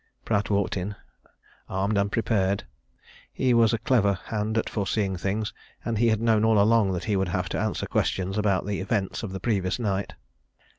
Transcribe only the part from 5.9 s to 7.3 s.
he had known all along that he would